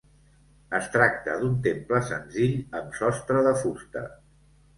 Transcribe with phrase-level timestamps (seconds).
[0.77, 4.05] Es tracta d'un temple senzill amb sostre de fusta.